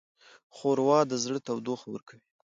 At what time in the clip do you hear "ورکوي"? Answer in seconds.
1.91-2.21